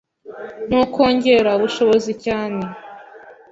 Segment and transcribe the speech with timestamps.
[0.67, 2.63] ni ukongera ubushobozi cyane